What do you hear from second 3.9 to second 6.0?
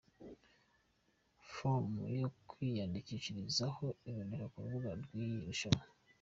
iboneka ku rubuga rw'iri rushanwa.